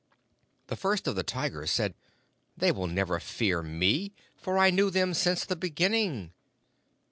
[0.65, 1.93] The First of the Tigers said,
[2.57, 6.33] 'They will never fear me, for I knew them since the beginning.'